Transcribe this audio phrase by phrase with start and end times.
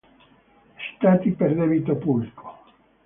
[0.95, 2.63] Stati per debito pubblico